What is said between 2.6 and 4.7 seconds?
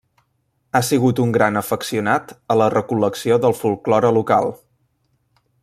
la recol·lecció del folklore local.